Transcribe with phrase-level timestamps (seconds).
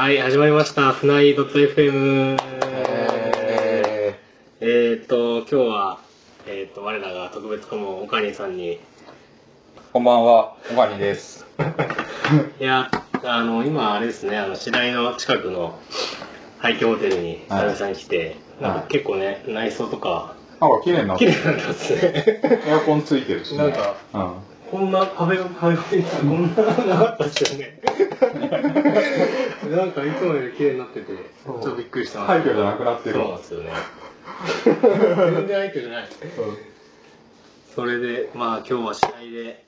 [0.00, 0.92] はい、始まりました。
[0.92, 2.38] 船井 .fm。
[3.82, 4.16] え
[4.58, 6.00] えーっと、今日は、
[6.46, 8.80] えーっと、我らが特別顧問、岡兄さんに、
[9.92, 11.44] こんばんは、小谷です。
[12.58, 12.90] いや、
[13.22, 15.78] あの、今、あれですね、あの、白井の近くの
[16.60, 22.00] 廃墟ホテルに久々に来て、なんか結構ね、内装とか、なんか綺麗な綺麗になってますね。
[22.68, 23.58] エアコンついてるし、ね。
[23.58, 24.32] なんかうん。
[24.70, 27.80] こんな壁が壁がこんななかったですよね。
[29.70, 33.70] なんかいつもより綺麗になってて、ちょっとびっくりした廃墟じゃなくなってるそうなんですよね。
[34.64, 36.08] 全然廃墟じゃない。
[37.74, 39.64] それで、まあ今日は試合で、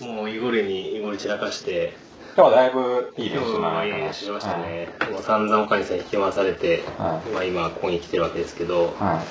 [0.00, 1.94] もうイゴレにイゴレ散らかして、
[2.36, 4.88] 今日はだいぶいい練習はいい練習しましたね。
[5.12, 9.22] もう散々岡にさん引き回されて、はいまあ今ここに来てるわけですけど、は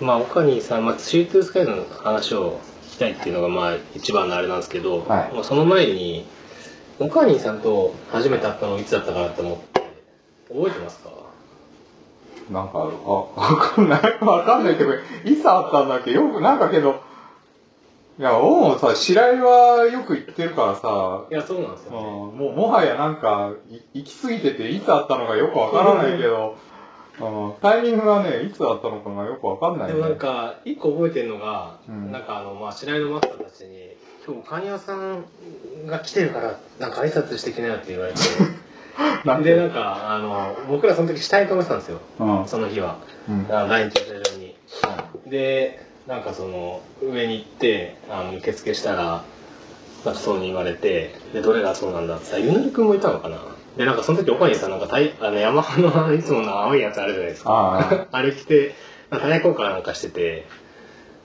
[0.00, 0.04] い。
[0.04, 2.58] まあ岡にさん、まあ、シートゥースカイの話を
[3.00, 5.34] たいっていうのがまあ一番のあれなんですけど、はい。
[5.34, 6.24] もうその前に、
[7.00, 9.80] 岡にさんと初めて会ったのいつだったかなって思って、
[10.48, 11.10] 覚えてますか？
[12.50, 14.18] なんか、あ、わかんない。
[14.20, 14.92] わかんないけど、
[15.24, 16.12] いつあったんだっけ？
[16.12, 17.02] よく、なんかけど、
[18.18, 22.06] いや、王もさ、白井はよく行ってるからさ、いや、そうなんですうんよ、ね。
[22.06, 26.69] もうもはやなんか、い行き過ぎてて、いつあったのかよくわからないけど、うん
[27.60, 29.94] タイミングがね、いつあったのかがよくわかんない、ね。
[29.94, 33.96] でもなんか、一個覚えてるのが、うんなんかあの、まあ、白井のマスターたちに、
[34.26, 35.24] 今日、カニ屋さん
[35.86, 38.18] が来てるから、なんか挨拶してきなよって言われて、
[39.24, 42.48] なんで、なんか、あの、僕らその時下に止めてたんですよ、うん。
[42.48, 42.96] その日は。
[43.28, 44.56] うんあの第二駐車場に。
[45.26, 49.22] で、なんかその、上に行って、あの、受付したら、
[50.04, 53.38] なんかそうに言われて、で、どれがそうなんだってさ、ゆのりくんもいたのかな
[53.76, 57.50] で、なんかその時、岡にさん、なんかタイ、あの、ヤマハの いつもの青いやつあるじゃないですか。
[57.52, 58.74] ああ れ着て、
[59.10, 60.46] タイヤ交換なんかしてて、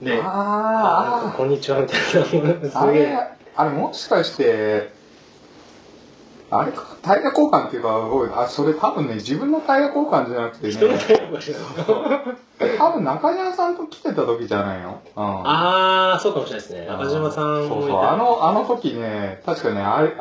[0.00, 2.20] で、なんかあこんにちはみたいな、
[2.80, 3.18] あ、あ すげえれ、
[3.56, 4.94] あれもしかして、
[6.48, 12.36] あれか、タイヤ交換っていうか、おいあ、それ多分ね、自分のタイヤ交換じゃなくてね、人のタイヤ交換。
[12.78, 15.00] 多分中島さんと来てた時じゃないの？
[15.16, 15.42] うん。
[15.44, 16.86] あー、そうかもしれないですね。
[16.86, 20.12] 中島さんそうそう、あの、あの時ね、確かね、あれ、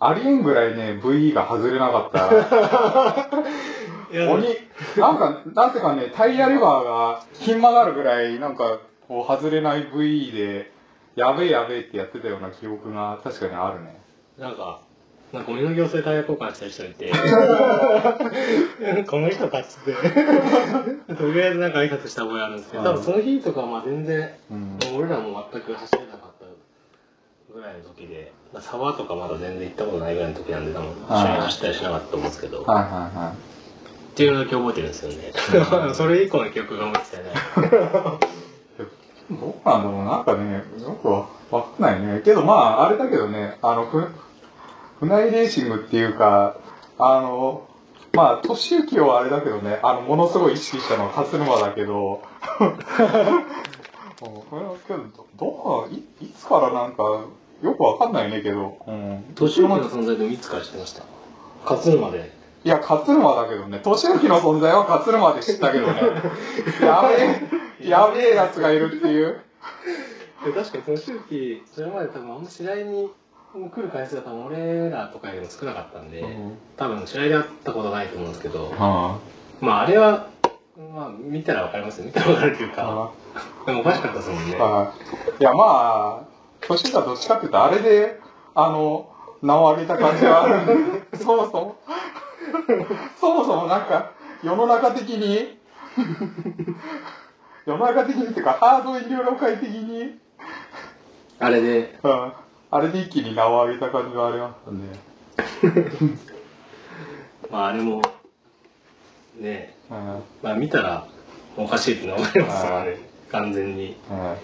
[0.00, 3.36] ありえんぐらいね、VE が外れなかった。
[4.32, 4.46] 鬼、
[4.96, 10.72] なんか、なんてかね、タイヤレバーがひん曲がるぐらい、なんか、こう、外れない VE で、
[11.16, 14.00] やべえやべえってやってたような記憶が確かにあるね。
[14.38, 14.80] なんか、
[15.32, 17.12] なんか鬼の行政タイヤ交換した人いて、
[19.06, 24.78] この人かっつって、とりあえずなんか挨拶した覚えあるんですけど、多分その日とかはまあ全然、うん。
[24.96, 26.09] 俺らも全く走れなかった
[27.60, 34.12] ぐらいの時で、まあ沢とかまだ全然行ったことないぐらいの時なんで、多分一緒に走ったりしなかったと思うんですけど、はいはいはい。
[34.12, 35.32] っていうのだけ覚えてるんですよね。
[35.94, 38.30] それ以降の記憶が覚えてない。
[39.30, 42.22] どうなんだろうなんかね、よくわわかんないね。
[42.24, 44.08] けどまあ、あれだけどね、あの、ふ、
[44.98, 46.56] 船井レーシングっていうか、
[46.98, 47.68] あの、
[48.12, 52.22] まあ、年行きはあれだけどね、あの、ものすごい意識したのは勝沼だけど、
[52.60, 52.76] うん
[54.20, 57.24] これはけど、どう、いいつからなんか、
[57.62, 59.24] よくわかんないねけど、うん。
[59.34, 61.02] 年寄りの存在でもいつから知ってました？
[61.68, 62.32] 勝沼で。
[62.64, 65.92] いや、勝沼だけどね、年行きの存在は勝沼で知ったけどね、
[66.82, 69.40] やべえ、やべえやつがいるっていう。
[70.44, 73.10] で確かに年行それまで多分あんま試合に
[73.52, 79.18] 来る回数が多分俺らとかよりも少なかったんで、うん多分試合で会ったことないと思うんですけど、は
[79.60, 80.28] まああれは、
[80.94, 82.06] まあ見たらわかりますよ。
[82.06, 83.10] 見たらわかるっていうあか、
[83.66, 84.56] でもおかしかったですもんね。
[84.58, 84.92] は
[85.38, 85.42] い。
[85.42, 86.29] いや、まあ、
[86.60, 88.20] 年がどっちかっていうと、あれで、
[88.54, 89.12] あの、
[89.42, 90.78] 名を上げた感じはある。
[90.78, 91.76] んで、そもそも、
[93.20, 94.12] そもそもなんか、
[94.42, 95.58] 世の中的に、
[97.66, 100.18] 世の中的にっていうか、ハード医療業界的に、
[101.38, 102.32] あれで、うん、
[102.70, 106.16] あれで一気に名を上げた感じはありましたね。
[107.50, 108.02] まああれも、
[109.38, 110.22] ね、うん。
[110.42, 111.06] まあ見たら
[111.56, 112.96] おかしいっていうのはわかりますよね。
[113.30, 113.96] 完全に。
[114.10, 114.36] うん、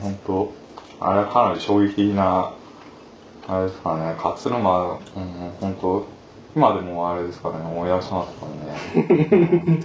[0.00, 0.52] 本当
[1.00, 2.52] あれはかなり衝撃的な、
[3.48, 4.98] あれですかね、勝沼、うん、
[5.60, 6.06] 本当
[6.54, 9.84] 今でもあれですからね、思い出しますからね。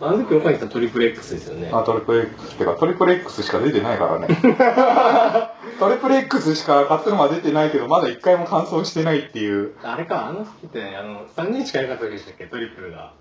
[0.00, 1.70] あの時岡にさんトリプル X ですよね。
[1.72, 4.28] あ、トリプル X ってか、トリプル X しか出てないからね。
[5.78, 9.74] トリプル X しか勝沼出てないけど、まだ一回も完走してないっていう。
[9.82, 13.12] あれか、あの時って、あの、3人しかいなかった時でしたっけ、トリプルが。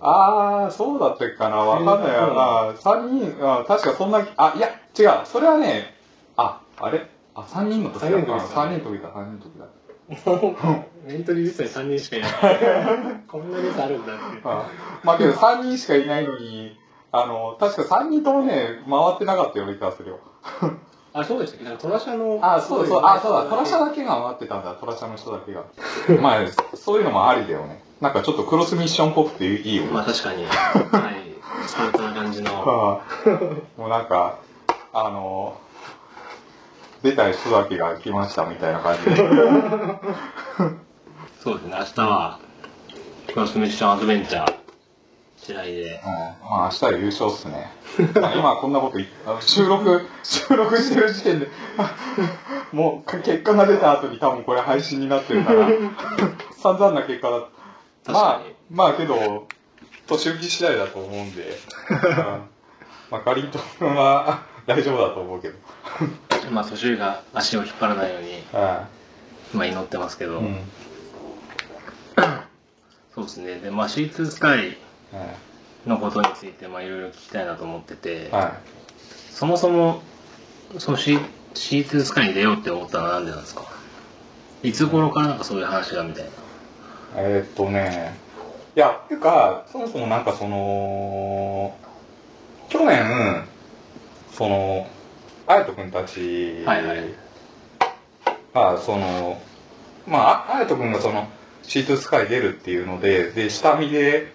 [0.00, 2.34] あー、そうだったっけかな、わかんないよ
[2.72, 2.74] な。
[2.78, 4.68] 三人、あ確かそんな、あ、いや、
[4.98, 5.94] 違う、それはね、
[6.36, 7.06] あ、あれ？
[7.34, 9.66] あ、三人の時だ三人の時ですよね三人の時だ、三人の時だ。
[11.06, 12.30] メントリーリストに3人しかいない。
[13.28, 14.22] こんなリストあるんだって。
[14.44, 14.64] あ
[15.04, 16.76] まあけど3人しかいないのに、
[17.12, 20.18] あの、確か3人ともね、回ってなかったような気がするよ。
[21.12, 21.64] あ、そうでしたっけ？
[21.64, 22.38] なんかトラシャの。
[22.42, 25.64] あ、そうそう、あ、そうだ、トラシャだけが回ってたんだ、トラシャの人だけが。
[26.20, 27.82] まあ、そういうのもありだよね。
[28.00, 29.90] なんかちょっとクロスミッションっぽくていいよね。
[29.90, 30.44] まあ確かに。
[30.44, 31.68] はい。
[31.68, 32.50] スパルタな感じの。
[32.52, 34.38] は あもうなんか、
[34.92, 35.58] あの、
[37.02, 39.16] 出たい人だけが来ましたみたいな感じで。
[41.42, 42.38] そうですね、明日は、
[43.28, 44.54] クロスミッションアドベンチャー、
[45.36, 45.82] 白井で。
[46.04, 46.10] うん
[46.50, 47.70] まあ明日は優勝っすね。
[48.20, 51.48] ま あ今こんなこと言って、あ収録、収録してる時点で、
[52.72, 55.68] もう結果が出た後に多分これ配信になってるから、
[56.62, 57.40] 散々な結果だ。
[57.40, 57.59] 確か
[58.12, 59.46] まあに、まあけど、
[60.06, 61.58] 年行き次第だと思うんで、
[61.90, 61.98] う ん
[63.10, 65.58] まあかりんとは 大丈夫だと思うけど。
[66.50, 68.88] まあ、途中が足を引っ張らないように、は
[69.52, 70.58] まあ、祈ってますけど、いうん
[73.14, 73.56] そうですね。
[73.56, 74.76] で、まあ、C2 スカイ
[75.12, 75.26] は
[75.86, 78.52] のことについて、まあ、いろいろ聞きたいなと思ってて、いはい
[79.32, 80.02] そもそも、
[80.78, 81.18] その C、
[81.54, 83.62] C2 スカイに出ようって思ったのはなんでなんですか？
[84.62, 86.30] いつ頃からなんかそういう話がみたいな。
[87.16, 88.14] えーっとね、
[88.76, 91.76] いや、っていうか、そもそもなんかその、
[92.68, 93.44] 去年、
[94.32, 94.86] その、
[95.46, 96.98] あやとくんたちはいはい。
[98.54, 99.40] が、その、
[100.06, 101.28] まあ、ああやとくんがその、
[101.62, 104.32] シートスカイ出るっていうので、で、下見で、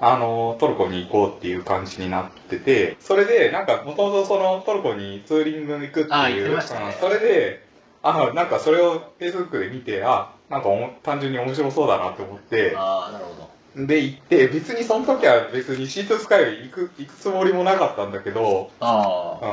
[0.00, 6.54] あの、トルコに行こうっていう感じになってて、それで、なんか、もともとその、トルコにツーリングに行くっていう、ね。
[6.54, 6.60] うん
[7.00, 7.64] それで、
[8.02, 10.68] あ、なんかそれを Facebook で見て、あ、なんか
[11.02, 13.86] 単純に面白そうだなって思って、ああ、なるほど。
[13.86, 19.46] で、行って、別にその時は別にシートスカイ行く、行くつもりもなかったんだけど、ああ、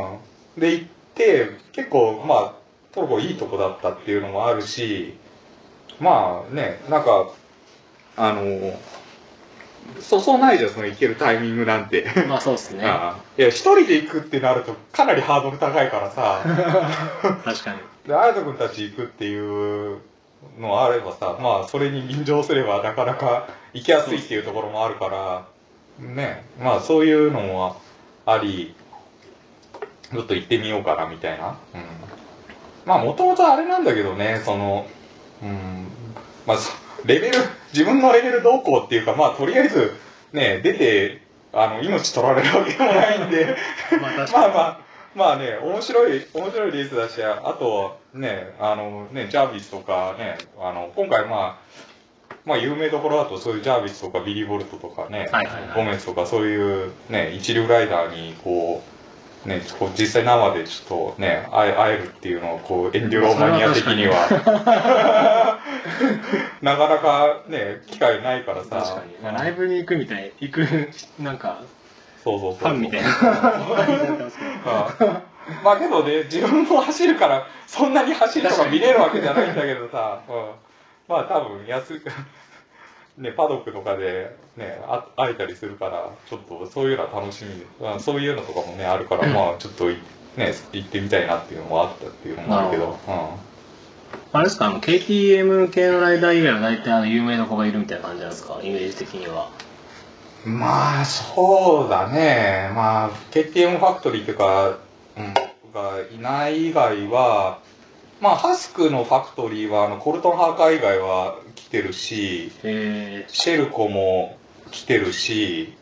[0.56, 0.62] うん。
[0.62, 2.54] で、行って、結構、まあ、
[2.94, 5.18] トルコいいとこだったっていうのもあるし、
[6.00, 7.31] まあね、なんか、
[8.16, 8.80] あの、
[10.00, 12.06] そうそうないじゃん、その行けるタイミングなんて。
[12.28, 12.84] まあそうですね。
[13.38, 16.42] いや、一人で行くってなるとかなりハードル高いからさ、
[17.44, 17.80] 確かに。
[18.07, 20.00] で、あやとくんたち行くっていう
[20.60, 25.48] のあればさ、まあ、それに便乗すればなかなか行きやすいっていうところもあるから、
[26.00, 27.81] ね、まあ、そういうのも
[28.25, 28.75] あり、
[30.12, 31.57] ちょっと行ってみようかな、みたいな。
[31.74, 31.81] うん。
[32.86, 34.88] まあ、もともとあれなんだけどね、その、
[35.42, 35.88] うん、
[36.45, 36.72] まあ、そ
[37.06, 37.38] レベル、
[37.74, 39.92] 自分のレベルどうこうっていうか、まあ、とりあえず、
[40.31, 43.56] ね、出て、あの、命取られるわけでもないんで、
[44.01, 44.80] まあまあ まあ、
[45.15, 51.83] まあね、面白い、面白いレースだし、あと、ね、あのね、ジャービスとかね、あの、今回まあ、
[52.45, 58.83] まあ有名どころだとそういうジャービスとかビリー・ボルトとかね、はいはいはいゴメスとかそういうね、一流ライダーにこ
[59.45, 65.59] う、ね、こう実際生でちょっとね、会え会えるっていうのはこう、エンデュロマニア的には、
[66.62, 68.69] なかなかね、機会ないからさ。
[68.77, 69.38] 確かに。
[69.38, 70.68] ライブに行くみたい、行く、
[71.19, 71.62] なんか、
[72.23, 72.59] そうそうそう。
[72.59, 73.09] ファンみたいな。
[73.09, 75.71] 感じになってますけど。
[75.71, 80.51] あけどね、自分も走るから、そんなに走るとか見れるわけじゃないんだけどさ、うん、
[81.09, 82.01] まあ多分安い、
[83.17, 87.59] ね、パドックとかでね、あ会えたりするから、ちょっとそういうのは楽しみ。
[87.59, 89.97] で、うんそういうのとかもね、あるから、まあちょっとい
[90.37, 92.97] ね、行ってみたいなっていうのもあったっていうのもあるけど、なる
[94.31, 98.59] あれですか、あの、KTM 系のライダー以外は大体あの、有名な子がいるみたいな感じなんですか？
[98.63, 99.49] イメージ的には。
[100.45, 100.60] うん。
[100.60, 104.78] まあそうだね、まあ KTM ファクトリーっていうか、
[105.18, 105.34] うん、
[105.74, 107.60] がいない以外は、
[108.22, 114.38] まあ、ハスクのファクトリーは、あの、コルトン・ハーカー以外は来てるし、えシェルコも
[114.71, 115.76] 来てるし、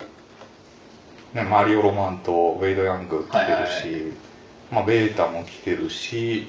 [1.34, 4.12] ね、マリオ・ロマンとウェイド・ヤング来てるし、はいはい
[4.72, 6.48] まあ、ベータも来てるし、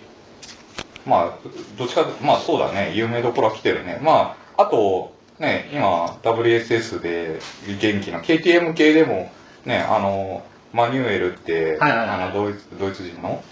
[1.05, 4.01] まあ、どっちかまあそうだね、有名どころは来てるね。
[4.03, 7.41] まあ、あと、ね、今、WSS で
[7.81, 9.33] 元気な KTM 系でも、
[9.65, 13.43] ね、あの、マニュエルって、はいはいはいあのドイツ、ドイツ人の、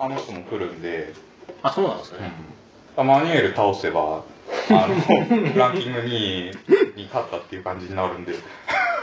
[0.00, 1.14] あの人も来るんで、ー、
[1.62, 2.32] あ、そうなんですね。
[2.96, 4.24] うん、マニュエル倒せば、
[4.70, 4.96] あの、
[5.56, 6.56] ランキング2位
[6.96, 8.40] に勝ったっていう感じになるんで、チ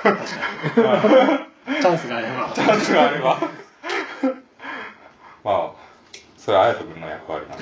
[0.05, 2.51] ャンスがあれば。
[2.53, 3.39] チャンスがあれば。
[5.45, 5.71] まあ、
[6.35, 7.59] それは綾人君の役割なん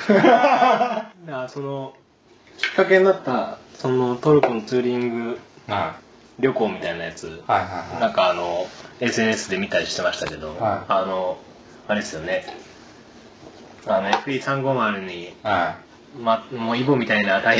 [1.28, 1.44] で。
[1.54, 1.94] その、
[2.58, 5.96] きっかけになった、そのトルコのツーリングは
[6.40, 7.30] 旅行みたいなやつ、い。
[7.30, 8.02] はいはいはい。
[8.02, 8.68] なんかあの、
[9.00, 11.40] SNS で見たりしてましたけど、はいあの、
[11.88, 12.46] あれですよね。
[13.86, 15.78] あの、FE350 に、は
[16.20, 17.60] ま、もうイボみたいなタイ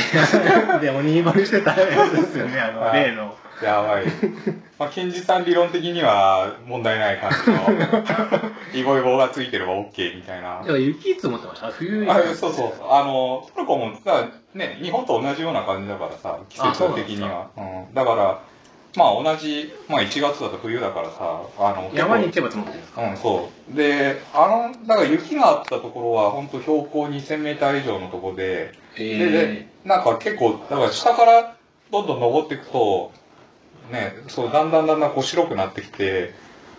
[0.68, 3.34] ヤで鬼イボにしてたやつですよね、あの、はい例の。
[3.60, 3.64] い。
[3.64, 4.04] やばい。
[4.78, 7.56] まあ、金次さん理論的には問題ない感じの、
[8.74, 10.72] イボイボがついてれば OK みたいなだか。
[10.72, 12.72] ら雪いつ思ってました冬あそうそう。
[12.88, 17.48] あの、トルコもさ、ね、日本と同じような感じだからさ、季節的には。
[17.56, 17.60] う
[17.90, 18.40] ん、だから、
[18.98, 23.02] まあ同じ、まあ1月だと冬だからさ、あの、山に行けば積もってるんですか？
[23.02, 23.76] うん、そう。
[23.76, 31.56] で、あの、だから雪があったところは、本当標高2000メーター以上のところで、へーでで、なんか結構、だから下から
[31.90, 33.12] どんどん登っていくと、
[33.92, 36.34] ね、そう、だんだんだんだんこう白くなってきて、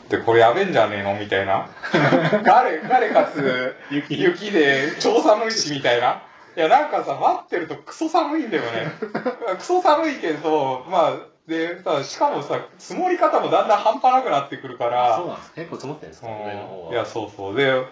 [0.09, 1.15] で、これやべえんじゃねえの？
[1.19, 1.69] みたいな。
[2.43, 6.23] 誰、誰かつ、雪雪で超寒いし、みたいな。
[6.57, 8.91] いや、なんかさ、待ってるとクソ寒いんだよね。
[9.57, 11.13] クソ寒いけど、まあ、
[11.49, 15.53] で、さ、しかもさ、積もり方もだんだん半端なくなってくるから、そうなんです。
[15.55, 16.27] 結構積もってるんですか？
[16.27, 17.55] 上の方はいや、そうそう。
[17.55, 17.83] で、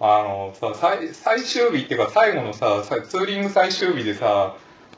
[0.00, 4.56] あのさ、最最終日っていうか最後のさ、さツーリング最終日でさ、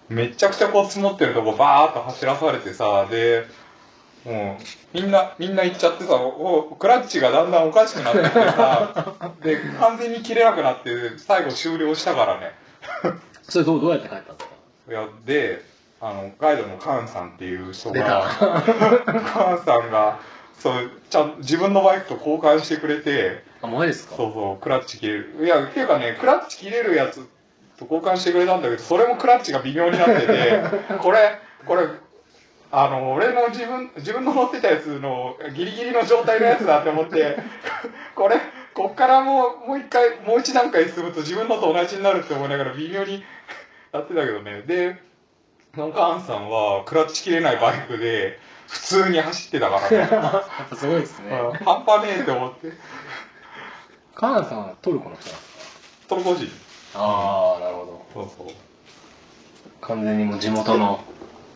[0.09, 3.45] めちゃくちゃこう積もってるとこバーっと走らされてさ、で、
[4.25, 12.53] もう、みんな、みんな行っちゃってさ、おクラッチがだんだんおかしくなってきてさ、 で、完全に切れなくなって、最後終了したからね。
[13.43, 14.93] それどうどうやって帰ったんですか？
[14.93, 15.65] いや、で、
[16.02, 18.06] あの、ガイドのカーンさんっていう人出が、
[18.38, 18.62] た
[19.06, 20.18] カーンさんが、
[20.59, 24.16] そう、ちゃん自分のバイクと交換してくれて、あマジですか？
[24.16, 25.35] そうそう、クラッチ切れる。
[25.42, 27.21] いや、っていうかね、クラッチ切れるやつ
[27.78, 30.62] と交換してくれたんだけど、それもクラッチが微妙になってて、
[31.00, 31.87] これ、これ、
[32.73, 37.37] あの、俺の自分、自分の乗ってたやつのギリギリの状態のやつだって思って、
[38.16, 38.38] これ、
[38.75, 43.23] こっからもう、もう一回、もう一段階進むと自分のと同じになるって思いながら微妙に
[43.92, 44.62] やってたけどね。
[44.66, 44.97] で、
[45.75, 48.38] そのカーンさんはクラッチ切れないバイクで
[48.69, 49.97] 普通に走ってたからね。
[49.97, 50.11] やっ
[50.71, 51.31] ぱすごいですね。
[51.31, 51.52] うん。
[51.64, 52.73] 半端ねえって思って。
[54.14, 56.14] カーンさんはトルコの人なんですか？
[56.14, 56.47] トルコ人。
[56.95, 58.26] ああなるほど。
[58.29, 58.55] そうそう。
[59.81, 61.00] 完全にもう地元の。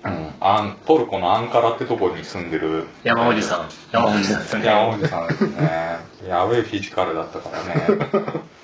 [0.04, 2.86] うん、アントルコのアンカラってとこに住んでる。
[3.02, 3.68] 山おじさん。
[3.92, 4.64] 山おじさんですね。
[4.66, 5.98] 山おじさんですね。
[6.28, 8.10] やべえフィジカルだったからね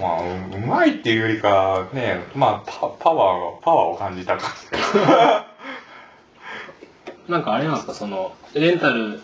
[0.00, 0.26] まあう
[0.56, 4.48] うまいっていうよりかねまあパパワーパワーを感じたか
[7.28, 7.94] なんかあれなんですか？
[7.94, 9.20] そのレンタル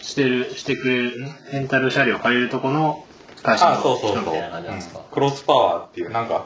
[0.00, 1.12] してるしてくれる
[1.52, 3.04] レンタル車両借りるとこの
[3.42, 4.98] 会社あのそうそうそう、人みたいな感じなんですか？
[4.98, 5.04] うん。
[5.12, 6.10] クロスパワーっていう。
[6.10, 6.44] なんか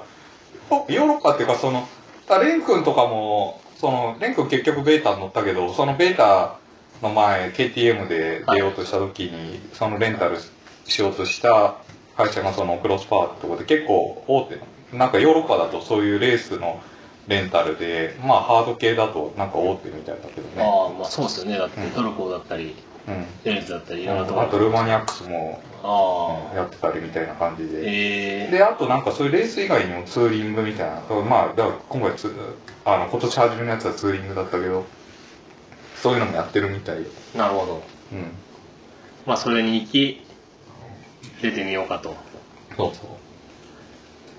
[0.70, 1.86] ヨーロッパっていうかその
[2.28, 6.56] だレン君とかもそのレン君結局ベータに乗ったけどそのベータ
[7.02, 10.36] の前 KTM で出ようとした時に、そのレンタル
[10.84, 11.74] しようとした
[12.22, 14.62] 会社がそのクロスパワーってとこで結構大手な
[14.92, 16.80] なんかヨーロッパだとそういうレースの
[17.28, 20.62] レンタルでまあハード系だとなんか大手みたいだけどね。
[20.62, 21.58] ああまあそうですよね。
[21.58, 22.74] だってうんトルコだったり
[23.08, 23.26] うん。
[23.44, 24.46] レンズだったりいろんなところ。
[24.46, 32.32] あとルーマニアックスもああやってたりみたいな感じで、ええで、あとなんかそういうレース以外にもツーリングみたいな、まあ、だから今回ツ
[32.84, 34.84] あの、今年初めのやつはツーリングだったけど、
[35.96, 37.02] そういうのもやってるみたいよ。
[37.36, 37.82] なるほど。
[38.12, 38.30] うん。
[39.26, 40.21] まあそれに行き
[41.40, 42.16] 出てみようかと。
[42.76, 43.06] そうそう。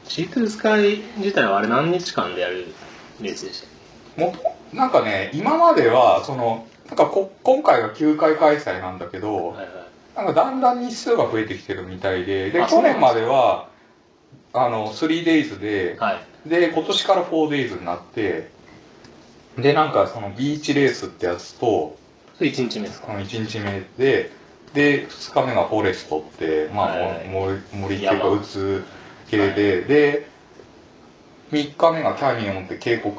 [0.08, 2.68] シートゥースカイ自体はあれ何日間でやる
[3.22, 3.63] レースでし
[4.16, 9.68] たもとなんかね、今までは、その、なんかこ今回が9回開催なんだけど、はいはい。
[10.16, 13.70] なんかだんだん日数が増えてきてるみたいで、で、あ去年までは、
[14.54, 16.50] あの、3days で、はい。
[16.50, 18.50] で、今年から 4days になって、
[19.58, 21.98] で、なんかそのビーチレースってやつと、
[22.36, 24.32] それ1日目ですか？1日目で、
[24.74, 27.27] で、2日目がフォレストって、まあ、はい。
[27.27, 28.30] 森森っていうか、山。
[28.30, 28.84] うつ
[29.30, 30.27] 系で、で、
[31.51, 33.13] 3日目がキャニオンって渓谷。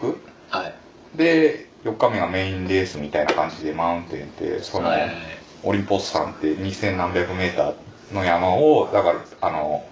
[0.51, 1.17] はい。
[1.17, 5.01] で、4日目がメインレースみたいな感じで、マウンテンって、その、はい。
[5.01, 5.19] はいはい
[5.65, 9.89] オリンポス山って2000何百メーターの山を、だから、あの、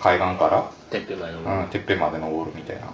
[0.00, 2.92] 海岸かてっぺんまでうん、てっぺんまで登るみたいな。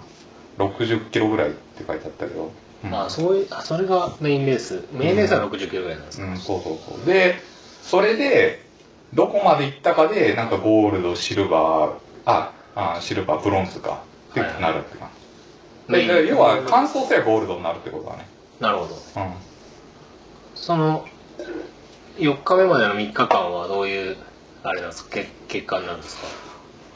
[0.57, 2.51] 60キロぐらいって書いてあったけど。
[2.85, 2.95] うん。
[2.95, 4.85] あそういうあそれがメインレース。
[4.93, 7.05] メインレースは60キロぐらいなんですか、うん、そうそうそう。
[7.05, 7.35] で、
[7.81, 8.65] それで、
[9.13, 11.91] どこまで行ったかで、なんかゴールド、シルバー、
[12.25, 15.09] あ、あシルバー、ブロンズか、ってはいなるって感
[15.87, 16.13] メインじ。
[16.13, 18.27] で、で要は、完走すればゴールドになるってことだね。
[18.59, 19.33] なるほどうん。
[20.53, 21.05] その
[22.17, 24.17] 4日目までの3日間はどういう
[24.63, 25.11] あれなんですか？
[25.15, 26.17] 結結果なんです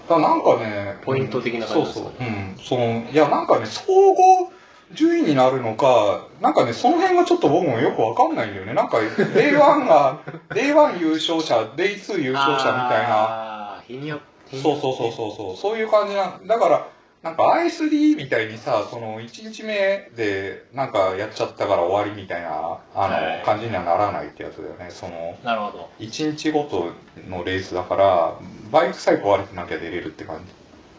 [0.09, 0.19] か？
[0.19, 2.05] なんかね、ポイント的な感じですか？
[2.05, 2.27] そうそう。
[2.27, 2.55] うん。
[2.61, 4.51] その、いや、なんかね、総合
[4.93, 8.73] 順位になるのか、なんかね、その辺がちょっと僕もよくわかんないんだよね。
[8.73, 10.19] なんか、Day1 が、
[10.49, 13.83] Day1 優勝者、Day2 優勝者みたいな。
[13.87, 14.19] 日によっ
[14.49, 16.87] てそうそうそうそうそう、そういう感じなんだから、
[17.23, 22.49] なんか ISD みたいにさ、その1日目でなんかやっちゃったから終わりみたいな、
[22.93, 24.87] あの、はい感じにはならないってやつだよね。
[24.89, 26.91] その、なるほど1日ごと
[27.29, 28.33] のレースだから、
[28.71, 30.39] バイクさえ壊れてなきゃ出れるって感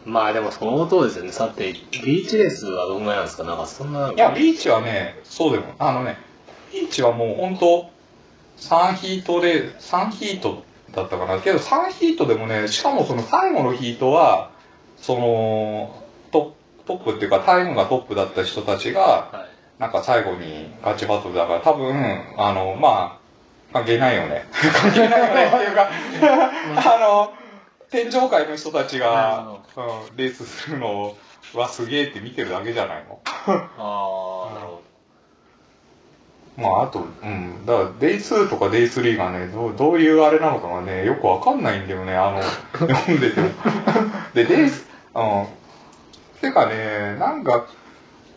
[0.05, 3.43] まあでも相当ですよねさてビーチレースはどんぐらいなんですか？
[3.43, 4.15] なんかそんなじ。
[4.15, 6.17] いや、ビーチはね、そうでも、あのね、
[6.71, 7.89] ビーチはもう本当
[8.59, 11.39] 3ヒートで、3ヒートだったかな。
[11.41, 14.51] けど3ヒートでもね、しかもその最後のヒートは、
[14.97, 15.95] その、
[16.31, 21.93] トトップっていうかタイムがトップだった人たちが、はいなんか最後にガチバトルだから、多分、
[22.37, 24.45] あの、まあ、関係ないよね。
[24.81, 25.89] 関係ないよねっていうか、
[26.95, 27.33] あの、
[27.95, 31.15] 天上界の人たちが、うん、レースするの
[31.53, 33.21] はすげえって見てるだけじゃないの？
[33.25, 34.81] ああ、なるほ
[36.57, 37.65] まあ、あと、うん。
[37.65, 42.43] だから、デイ2とかデイ3がね、どうどういうあれなのかがね、よくわかんないんだよね、あの、
[42.77, 43.49] 読んでても。
[44.33, 45.47] で、デイス、うん。
[46.41, 47.65] てかね、なんか、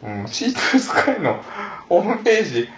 [0.05, 1.43] うん、シートスカイの
[1.89, 2.69] ホームページ、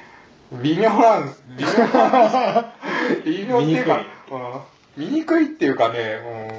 [0.53, 2.73] 微妙なん、微妙なん
[3.25, 4.61] 微妙っていうか、うん
[4.97, 6.19] 見にくいっていうかね、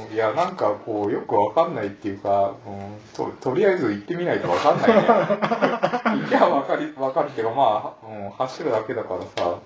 [0.10, 6.24] うん、いや、なんかこう、よくわかんないっていうか、うん、ととりあえず行ってみないとわかんないね。
[6.24, 9.60] 行きゃわかり、わかるっていうか、まあ、うん、走るだけだからさ、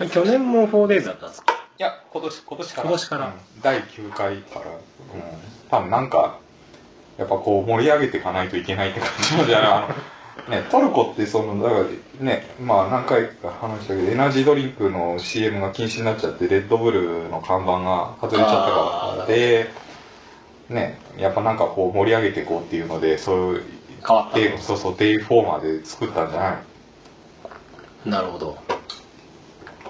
[0.00, 0.22] うん、いど。
[0.24, 1.52] 去年も 4days だったんですか？
[1.78, 2.88] や、今年、今年から。
[2.88, 3.32] 今年からうん
[3.62, 4.78] 第9回から、うん、
[5.70, 6.38] 多分なんか、
[7.18, 9.08] やっぱこう盛り上げていかないといけないって感
[9.40, 9.88] じじゃな
[10.48, 11.84] ね、トルコってその、だから
[12.24, 19.70] ね、まあ何回か話したけど、エナジードリンクの CM が禁止になっちゃって、レッドブルの看板が外れちゃったから、で、
[20.70, 23.64] ね、やっぱなんかこう盛り上げていこうっていうので、そういう、
[24.06, 26.58] 変わったでそうそう、デイフォーマーで作ったんじゃない？
[28.06, 28.56] のなるほど。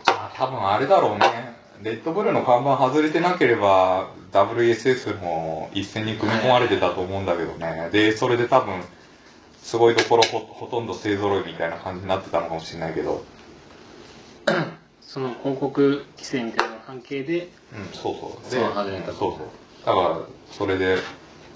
[0.06, 1.56] あ多分あれだろうね。
[1.82, 7.90] レッドブルの看板外れてなければ、WSS も一斉に組み込まれてたと思うんだけどね。
[7.92, 8.82] で、それで多分、
[9.62, 13.24] すごいところほほとんど勢揃いみたいな感じになってたのかもしれないけど。
[15.02, 18.50] その広告規制みたいな関係で、うん、そうそう。
[18.50, 19.86] そう外れたうんそうそう。
[19.86, 20.98] だから、それで、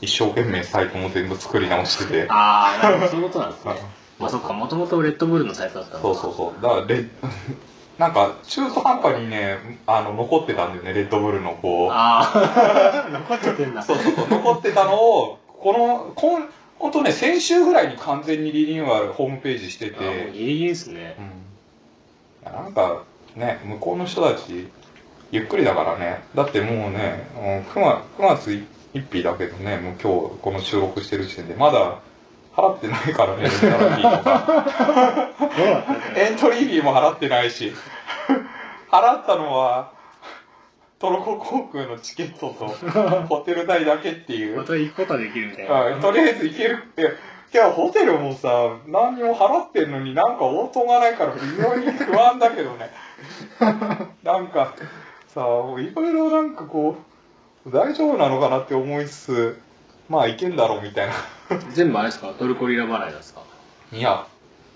[0.01, 2.27] 一生懸命サイトも全部作り直してて。
[2.29, 3.79] ああ、なるほどそういうことなんですねうん。
[4.19, 6.63] まあそっか、もともとレッドブルのサイトだったそうそうそう。
[6.63, 7.05] だからレ、
[7.99, 11.91] なんか、中途半端にね、あの、残ってたんだよね、レッドブルのこう。
[11.93, 13.83] ああ、 残っちゃってんだ。
[13.83, 16.49] そうそうそう、残ってたのを、この、こん、
[16.83, 21.15] ほんとね、先週ぐらいに完全にリニューアル、ホームページしてて、ギリギリですね
[22.45, 22.51] う。
[22.51, 22.53] ん。
[22.53, 23.05] なんか、
[23.37, 24.67] ね、向こうの人たち、
[25.31, 28.51] ゆっくりだからね、だってもうね、うん 9, 月9月
[28.95, 32.01] 1日だけどね、もう今日この収録してる時点で、まだ
[32.53, 34.67] 払ってないからね、エントリーとか。
[36.19, 37.73] エントリーフィーも払ってないし、
[38.91, 39.93] 払ったのは、
[41.03, 42.67] トルコ航空のチケットと
[43.29, 44.59] ホテル代だけっていう。
[44.59, 45.87] また行くことはできるみたいな。
[45.89, 47.03] うんとりあえず行けるって。
[47.53, 52.91] いや、ホテルもさ、何にも払ってんのになんか応答がないから非常に不安だけどね。
[54.23, 54.75] なんか、
[55.29, 55.45] さ、い
[55.95, 56.97] ろいろなんかこ
[57.67, 59.61] う、大丈夫なのかなって思いつつ、
[60.09, 61.13] まあ行けんだろうみたいな。
[61.73, 62.29] 全部あれですか？
[62.39, 63.41] トルコリラ払いですか？
[63.93, 64.25] いや、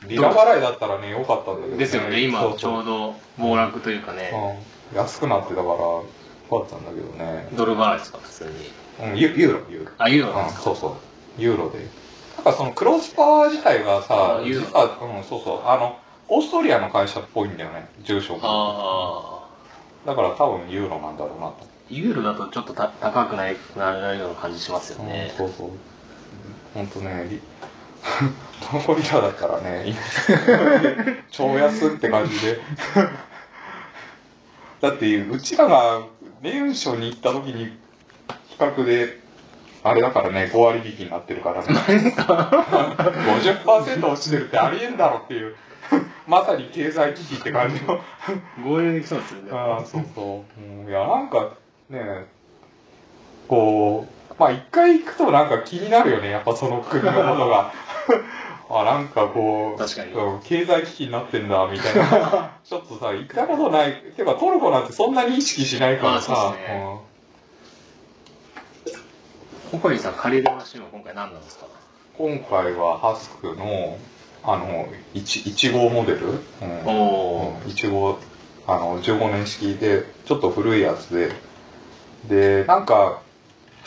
[0.07, 1.79] リラ払いだったらね、良かったんだけど、ね。
[1.79, 6.05] ですよね、今ちょうど暴落というかね、うん、安くなってたから、よ
[6.51, 7.49] かったんだけどね。
[7.55, 8.19] ドル払いですか？
[8.19, 8.51] 普通に。
[9.11, 9.91] うん、ユユーロ、ユーロ。
[9.99, 10.63] あ、ユーロですか？
[10.63, 11.43] そうそう。
[11.43, 11.79] ユーロで。
[12.37, 14.85] なんかそのクロスパワー自体がさあ、ユーロ実は、
[15.17, 15.61] うん、そうそう。
[15.67, 18.41] あの、オーストリアの会社っぽいんだよね、住所が。
[18.45, 19.47] ああ。
[20.07, 21.57] だから多分ユーロなんだろうなと。
[21.89, 25.33] ユーロだとちょっとた高くないなるような感じしますよね。
[25.33, 25.71] うん、そうそう。
[26.75, 27.41] ほんとね、リ
[28.71, 29.99] トルコリラだったらね、今
[31.31, 32.59] 超安って感じで。
[34.87, 36.07] だって、うちらが
[36.43, 37.73] 年初に行った時に比
[38.57, 39.19] 較で、
[39.83, 41.67] あれだからね、5割引きになってるからね。
[41.67, 45.57] 50%落ちてるってありえんだろっていう、
[46.29, 47.99] まさに経済危機って感じの。
[48.65, 49.51] 合流できそうですよね。
[49.53, 50.61] ああ、そうそう。
[50.61, 51.55] うん、いや、なんか
[51.91, 52.27] ね、
[53.49, 57.73] こう、まあ一回行くとなんか気になるよね、やっぱその国のことが。
[58.69, 60.13] あ、なんかこう、確かに。
[60.13, 62.51] うん経済危機になってんだ、みたいな。
[62.65, 66.97] ちょっとさ、行ったことない、てかトルコなんてそんなに意識しないからさ、まあそうですね。
[69.71, 71.67] ココリさん借りるマシンは今回何なんですか？
[71.67, 73.99] うん今回はハスクの、
[74.43, 76.31] あの、1, 1号モデル、う
[76.65, 76.87] ん。
[76.87, 77.69] おー。
[77.69, 78.19] 1号、
[78.67, 81.31] あの、15年式で、ちょっと古いやつで、
[82.25, 83.21] で、なんか、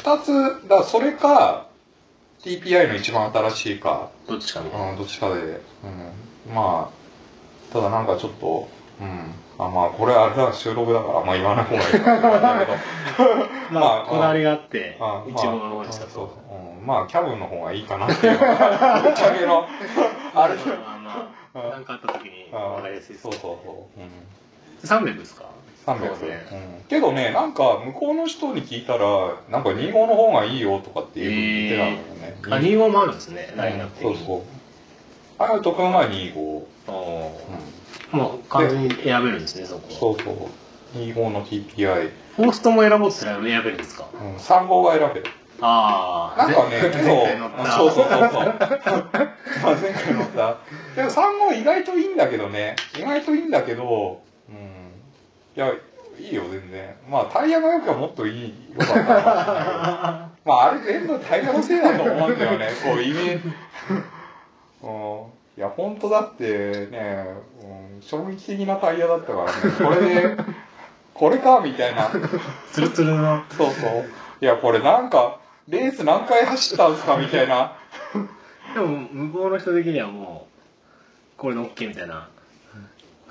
[0.03, 0.19] 2
[0.61, 1.65] つ、だそれか、
[2.43, 4.91] TPI の一番新しいか、どっちかみたいな。
[4.91, 8.69] うん、どっちかで、うん、まあ、ただなんかちょっと、
[9.01, 12.39] うん、あまあ、これあれだ、収録だから、まあ言わない方がいいかな。
[12.39, 12.77] だけど、
[13.71, 16.37] まあ、こだわりがあってあ、一号の方にしたそうと。
[16.79, 16.83] う。
[16.83, 18.37] ん、まあ、キャブの方がいいかなっていう。
[18.39, 18.47] ぶっ
[19.13, 19.67] ちゃけの、
[20.33, 23.99] あれまあまあ、うんなんかあった時に分かりやすいですそうそうそう。
[23.99, 25.09] うん。
[25.09, 25.45] 300ですか？
[25.95, 32.67] 300、そうねうんけどね、なんか向こうの人に聞いたら、なんか25の方がいいよとかっていうふうに言ってたんだよね。
[32.67, 34.41] あ、2号もあるんですね、ラインナップそうそう。
[35.37, 36.37] あやとくんが25。
[36.39, 39.83] おーうんもう完全に選べるんですね、そこ。
[39.91, 40.97] そうそう。
[40.97, 42.09] 25の TPI。
[42.37, 44.05] ホーストも選ぼうとしたら選べるんですか？
[44.13, 45.25] うん、3号が選べる。
[45.61, 46.41] ああ。
[46.47, 47.03] なんかね、けど、
[47.77, 48.31] そうそうそうそう。
[48.31, 48.57] ま
[49.69, 50.57] あ前回乗った。
[50.95, 52.75] でも3号意外といいんだけどね。
[52.97, 54.21] 意外といいんだけど、
[55.59, 55.73] や、
[56.19, 56.95] いいよ、全然。
[57.09, 60.31] まあタイヤが良くはもっといい、よかったな。
[60.45, 62.69] まああれ全部タイヤのせいだと思うんだよね。
[62.83, 63.49] こう、イメージ。
[64.83, 64.89] うん。
[65.57, 67.25] いや、本当だってね、
[67.61, 69.51] うん、衝撃的なタイヤだったからね。
[69.77, 70.37] これで、
[71.13, 72.09] これか、みたいな。
[72.71, 73.43] ツルツルの。
[73.51, 74.05] そうそう。
[74.41, 77.73] いや、これなんか、レース何回走ったんすかみたいな。
[78.73, 80.47] でも、向こうの人的にはも
[81.37, 82.29] う、これの OK みたいな。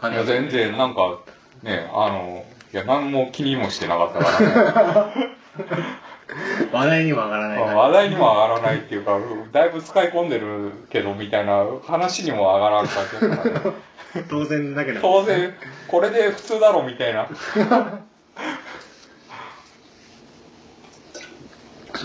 [0.03, 1.21] いや、全然、なんか、
[1.63, 5.35] ね、あの、いや、何も気にもしてなかったからね。
[6.73, 7.77] 話題にも上がらないから。
[7.77, 9.19] 話題にも上がらないっていうか、
[9.53, 13.73] だいぶ使い込んでるけど、みたいな話にも上がらんかったからね。
[14.29, 15.01] 当然だけど。
[15.01, 15.55] 当然、
[15.89, 17.29] これで普通だろ、みたいな。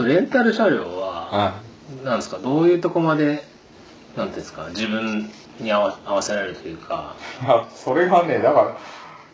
[0.06, 1.54] レンタル車両は、は
[2.04, 3.44] なんですか、どういうとこまで、
[4.18, 7.16] なんていうんですか、自分に合わ合わせられるというか、
[7.76, 8.78] それがね、だから、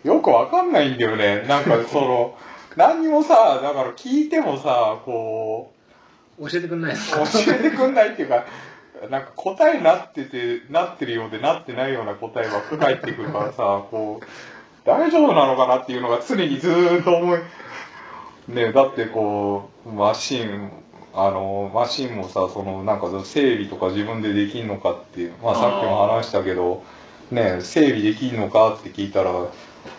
[0.03, 1.45] よくわかんないんだよね。
[1.47, 2.37] なんか、その、
[2.75, 5.73] 何にもさ、だから聞いてもさ、こ
[6.39, 8.45] う、教えてくんないですか教えてくんないっていうか、
[9.09, 14.25] なんか答えになってて、なってるようでなってないような答えばっか返ってくるからさ、こう、
[14.85, 17.39] 大丈夫なのかなっていうのが常にずーっと思い、
[18.49, 20.71] ねだってこう、マシン、
[21.13, 26.83] あの、マシンもさ、その、なんか整備とか自分でできんのかっていう、まあさっきも話したけど、
[27.31, 29.31] ね整備できんのかって聞いたら、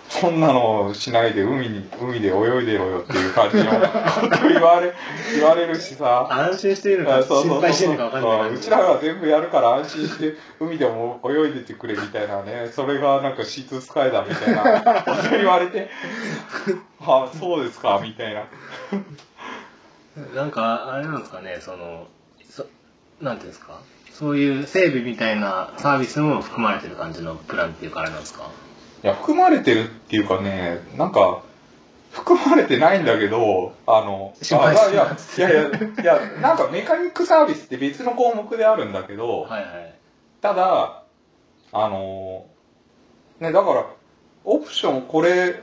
[0.08, 3.70] そんなのしないで海に、海で泳いでろよっていう感じのこ
[4.36, 4.92] と言われ、
[5.38, 15.02] 言われるしさ、安心しているのか、心配しているのか分かんないあうちらが全部やるから安心して海でも泳いでてくれみたいなね、それがなんかシーツスカイだみたいな。
[15.02, 15.88] こと言われて、
[17.00, 18.44] あそうですか、みたいな。
[20.34, 22.08] なんか、あれなんですかね、その、
[22.50, 22.66] そ
[23.20, 23.80] なんていうんですか、
[24.12, 28.50] そういう整備みたいなサービスも含まれてる感じのプランっていうか、あれなんですか？
[29.02, 31.42] いや、含まれてるっていうかね、なんか、
[32.10, 39.94] 含まれてないんだけど、あの、あいや、いやいや、いや、なんかメカニックサービスって別の項目であるんだけど、はいはい。
[40.40, 41.04] ただ、
[41.72, 42.46] あの
[43.38, 43.86] ね、だから、
[44.44, 45.62] オプションこれ、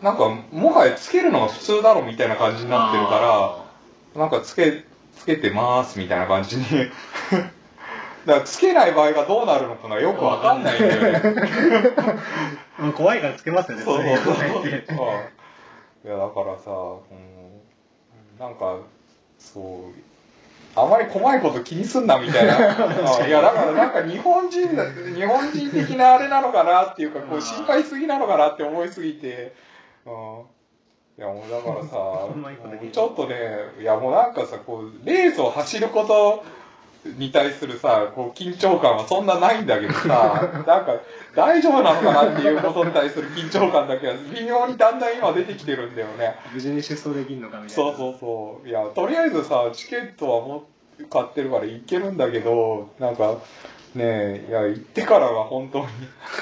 [0.00, 3.64] なんか、もはやつけるのが普通だろみたいな感じになってるか
[4.16, 4.84] ら、なんかつけ、
[5.16, 6.64] つけてますみたいな感じに。
[8.26, 11.36] だからつけない場合がどうなるのかがよくわかんないんだよね。
[12.78, 14.66] も う怖いからつけますよね、そうそうそう。
[16.04, 18.78] いや、だからさ、うん、なんか、
[19.38, 19.62] そう、
[20.74, 22.54] あまり細いこと気にすんなみたいな。
[23.20, 29.54] あいや、だからなんか日本人だ、日本人的なあれなのかなっていうか、こう心配しすぎなのかなって思いすぎて、
[30.06, 30.12] うん。
[31.18, 31.90] いや、もうだからさ、
[32.90, 33.36] ちょっとね、
[33.80, 36.42] いやもうなんかさ、こう、レースを走ること、
[37.04, 41.00] に対するさ、こう、緊張感はそんなないんだけどさ、なんか、
[41.34, 46.36] 大丈夫なのかなっていうことに対する緊張感だけは微妙にだんだん今出てきてるんだよね。
[46.54, 47.92] 無事に出走できるのかみたいな。
[47.92, 48.68] そうそうそう。
[48.68, 50.64] いや、とりあえずさ、チケットはも
[51.00, 53.38] う買ってるから行けるんだけど、なんか、
[53.94, 55.86] ねえ、いや、行ってからは本当に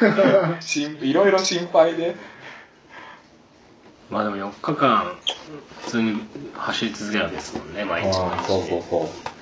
[0.60, 2.14] しん、いろいろ心配で。
[4.10, 5.16] まあでも4日間、
[5.84, 6.20] 普通に
[6.54, 8.46] 走り続けるわけですもんね、毎日毎日。
[8.46, 9.39] そうそうそう。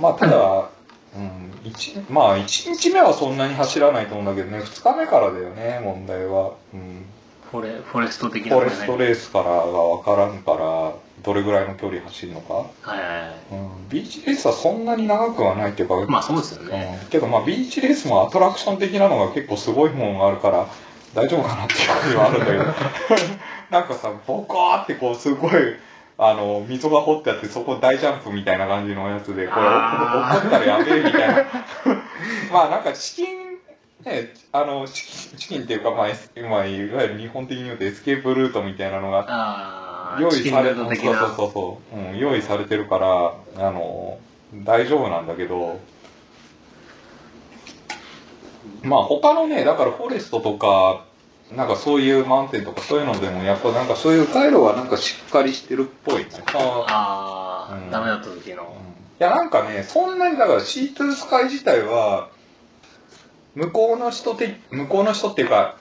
[0.00, 0.70] まあ、ただ、
[1.16, 6.54] うん、一、まあ、1日目はそんなに走らないと思うんだけどね、2日目からだよね、問題は。
[6.74, 7.04] うん。
[7.50, 12.54] フォレフォレスト的なフォレストレーースからがわからんから、どれぐらいの距離走るのか。
[12.54, 13.34] はいはいはい。
[13.52, 17.00] うん、ビーチレースはそんなに長くはないっていうか、まあそうですよね。
[17.02, 20.68] うんけどまあビーチレースもアトラクション的なのが結構すごいもんがあるから
[21.14, 22.64] 大丈夫かなっていう感じはあるんだけど
[23.70, 25.52] なんかさボコーってこうすごい
[26.20, 30.40] あの溝が掘ってあってそこ大ジャンプみたいな感じのやつでこれあー。
[30.40, 31.46] 怒ったらやべえみたいな。
[32.52, 33.48] まあなんかチキン
[34.04, 36.08] ねあのチキンチキンっていうかまあ、
[36.48, 41.20] まあ、いわゆる日本的に言うとエスケープルートみたいなのが用意されそうルート的な。
[41.20, 43.34] そうそうそう、うん、用意されてるから
[43.68, 44.18] あの
[44.64, 45.78] 大丈夫なんだけど
[48.82, 51.04] まあ他のねだからフォレストとか
[51.56, 56.28] なんかそういうマウンテンとかそういうのでもやっぱなんかそういう回路はなんかしっかりしてるっぽいね。
[56.54, 57.90] ああ、うん。
[57.90, 58.76] ダメだった時の。
[59.20, 62.30] いやなんかねそんなにだからシートゥースカイ自体は
[63.54, 65.76] 向こうの人て向こうの人っていうか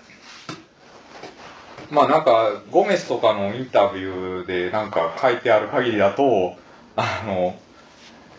[1.92, 6.56] まあなんかゴメスとかのインタビューでなんか書いてある限りだと
[6.96, 7.56] あの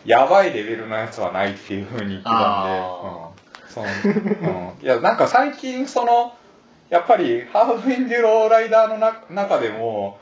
[0.05, 3.38] やばいレベルのやつはないっていう風に言ってたんで、あうん。
[3.69, 3.87] その
[4.79, 6.35] うん、いやなんか最近その
[6.90, 10.18] やっぱりハーフエンデュロライダーのな中でも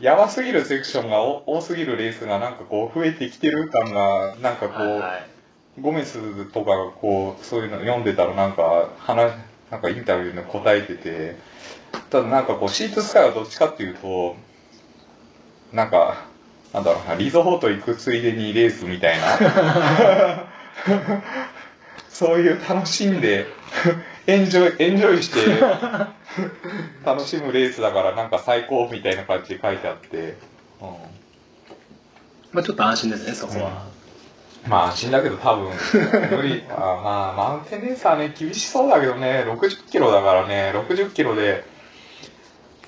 [0.00, 5.18] やばすぎるセクションが多すぎるレースがなんかこう増えてきてる感がなんかこう、はいは
[5.78, 9.32] い、ゴメスとかがこうそういうの読んでたらなんか話
[9.70, 11.36] なんかインタビューに答えてて
[12.10, 14.36] ただなんかこうシートスカイはどっちかっていうと
[15.72, 16.26] なんか
[16.72, 19.26] なんだろうなリゾート行くついでにレースみたいな
[22.16, 23.44] そういう楽しんで
[24.26, 25.60] エンジョイエンジョイして
[27.04, 30.16] 楽しむレースだからなんか最高みたいな感じで書いてあって、
[30.80, 30.88] うん、
[32.52, 33.82] まあちょっと安心ですねそこは、
[34.64, 35.70] うん、まあ安心だけど多分
[36.30, 36.64] 無理。
[36.70, 36.74] あ
[37.04, 41.64] まあマウンテンレースはね厳しそうだけどね60キロだからね60キロで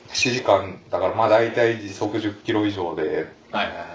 [0.08, 3.30] 7時間だからまあ大体時速10キロ以上で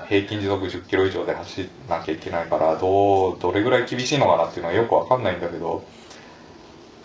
[0.09, 5.83] 平均時速10キロ以上で走らなきゃいけないからどうどれぐらい厳しいのかなっていうのはよくわかんないんだけど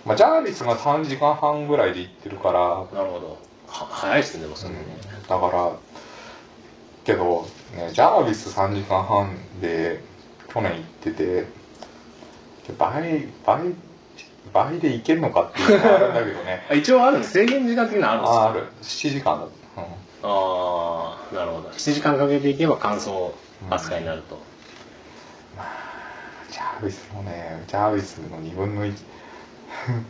[0.06, 2.60] まあ、ジャービスが3時間半ぐらいで行ってるから
[2.98, 3.38] なるほど。
[3.66, 5.72] は早いっすねでもそれね、うん、だから
[7.04, 10.02] けど、ね、ジャービス3時間半で
[10.48, 11.46] 去年行ってて
[12.78, 13.74] 倍倍
[14.54, 16.66] 倍で行けるのかっていうのはあるんだけどね。
[16.74, 19.10] 一応ある制限時間的なのあるんですか？
[19.10, 19.10] ある。
[19.10, 19.50] 7時間だ、うん、
[20.22, 21.68] ああなるほど。
[21.68, 23.32] 7時間かけていけば乾燥
[23.70, 25.68] 扱いになると、うん、まあ
[26.50, 28.94] ジャービスもねジャービスの2分の1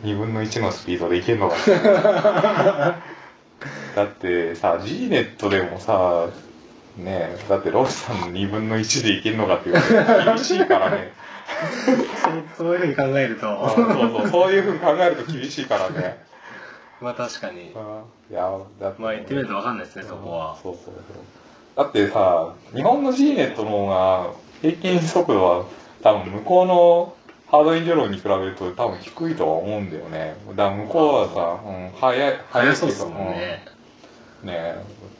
[0.03, 1.55] 2 分の1のスピードでいけんのか
[3.95, 6.27] だってさ G ネットでもさ
[6.97, 9.75] ねだってロスさんの2分の1でいけんのかっていう
[10.25, 11.11] 厳しいからね。
[11.83, 13.69] そうそういうふうに考えると。
[13.69, 16.23] そうそうそういうふうに考えると厳しいからね
[17.01, 17.73] まあ確かにい
[18.33, 20.95] やだって、まあ言ってみると分かんないですねそこはそうそうそう
[21.75, 25.65] だってさ日本の G ネットの方が平均速度は
[26.01, 27.15] 多分向こうの
[27.49, 30.35] ハードエンジョロに比べると多分低いとは思うんだよね。
[30.49, 33.65] だから向こうはさ、うん、早い、早いそうですもんね。
[34.43, 34.75] うん、ね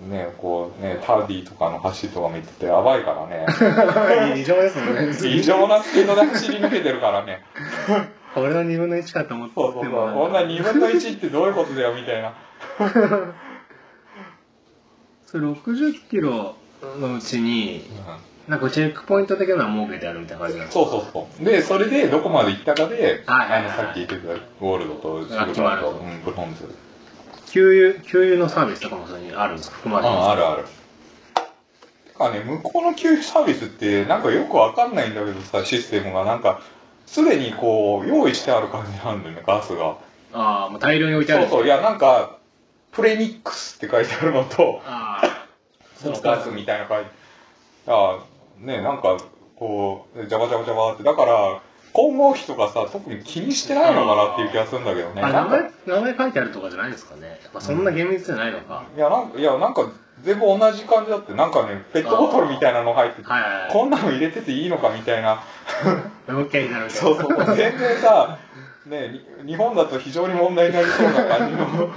[0.07, 3.47] ねこうね、ターディーとかの走りとか見ててやばいからね。
[4.39, 5.17] 異常ですもんね。
[5.23, 7.41] 異常なスピードで走り抜けてるからね。
[8.35, 9.91] これの2分の1かと思ってそうそうそう。
[9.91, 12.33] こんな2分の1ってどういうことだよみたいな。
[15.25, 16.55] それ60キロ
[16.99, 17.85] のうちに、
[18.47, 18.51] うん。
[18.51, 20.85] なんかチェックポイント的なのは設けてあるみたいな感じなんですか？
[20.85, 21.45] そうそうそう。
[21.45, 24.21] でそれでどこまで行ったかで、はいはいはい、あのさっき言ってた
[24.59, 26.73] ゴールドとシルバーと、うん、ブロンズ
[27.51, 29.75] 給油給油のサービスとかもそれにあるんですか？
[29.77, 30.65] 含まれてああるある。
[32.17, 36.25] かね向こうの給油サービスってなんかよくわかんないんだけどさシステムが。
[36.25, 36.61] なんか
[37.12, 39.98] すでにこう用意してある感じなんだよねガスが。
[40.32, 42.38] ああもう大量に置いてあるそうそういやなんか
[42.91, 45.48] プレニックスって書いてあるのとああ
[45.95, 47.10] そのガスみたいな感じ。
[47.91, 49.17] ああね、なんか、
[49.56, 51.62] こう、ジャバジャバジャバって、だから、
[51.93, 55.21] 混合費とかさ、特に気にしてないのかなっていう気がするんだけどね。
[55.21, 57.39] 名前、名前書いてあるとかじゃないですかね。
[57.54, 58.86] まあ、そんな厳密じゃないのか。
[58.93, 59.91] うん、いや、なんか、いや、なんか、
[60.23, 65.43] 全部同じ感じだって、なんかね、ペットボトルみたいなの入ってて、はいはいはい、こんなの入れてていいのかみたいな。
[66.28, 67.56] OK になるそうそう。
[67.56, 68.38] 全然さ、
[68.86, 71.89] ね、日本だと非常に問題になりそうな感じの。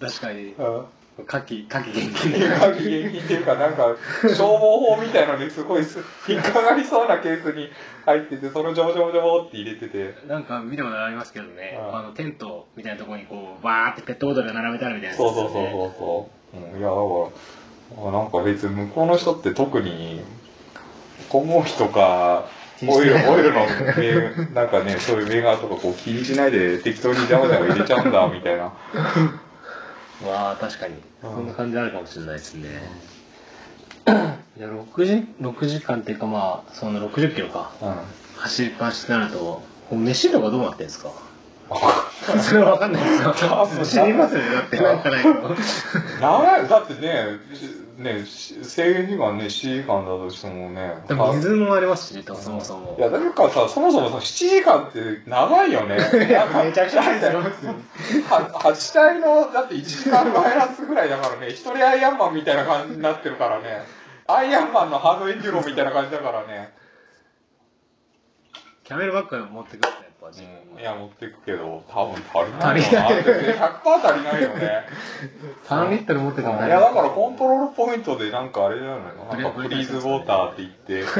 [0.00, 0.54] 確かに。
[1.26, 5.82] 火器、火器厳禁火器厳禁っていうか、なんか、消防法みたいのですごい
[6.28, 7.68] 引っかかりそうなケースに
[8.06, 10.14] 入ってて、そのジョボジョボジョボって入れてて。
[10.28, 16.74] なんか見たことありますけどね、あの、テントみたいなところにこう、バーってペットボトルが並べてあるみたいな、ね、そうそうそうそうそう。
[16.74, 20.20] うん、いや、だから、なんか別に向こうの人って特に、
[21.28, 22.46] 今後費とか、
[22.86, 23.66] オイル、オイルの、
[24.54, 28.72] なんかね、そういう銘柄とかこう気にしないで適当にジャバジャバ入れちゃうんだ、みたいな。
[30.26, 31.46] わあ確かに、そん。
[31.46, 32.68] な感じあるかもしれないですね、
[34.56, 37.94] いや6時 ,6 時間っていうかまあその60キロか、うん、
[38.36, 41.12] 走りっぱなしになると飯とかどうなってんですか？
[42.42, 43.34] それは分かんないですよ。
[43.84, 44.76] 知りますよね、だって。
[44.78, 45.30] なんかないと。
[46.20, 47.38] 長い、だってね、
[47.98, 51.02] ね、制限時間ね、7時間だとしてもね。
[51.08, 52.94] でも水もありますし、そもそも。
[52.96, 55.96] いや、だからさ、そもそもさ、7時間って長いよね。
[56.28, 57.40] いや、めちゃくちゃ長いだろ。
[57.40, 63.82] 8体の、だって1時間マイナスぐらいだからね、一人アイアンマンみたいな感じになってるからね。
[64.28, 66.72] アイアンマンのハードエンジュロみたいな感じだからね。
[68.84, 70.07] キャメルバッグ持ってくるね。
[70.28, 72.60] ぱ自分、うん、いや持っていくけど多分足りないよ。
[72.60, 73.12] な足りない。
[73.22, 74.84] 100%足りないよね。
[75.66, 81.04] 3リットル持ってかないいやだからコントロールポイントでなんかあれじゃないのなんかプリーズウォーターって言って。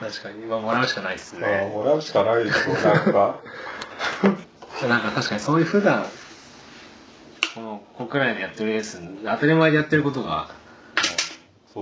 [0.00, 0.42] 確かに。
[0.42, 1.72] 今もらうしかないっすね。
[1.74, 3.40] もらうしかないでしょなんか。
[4.88, 6.06] なんか確かにそういう普段
[7.54, 10.50] この国内でやってるレース当たり前でやってることが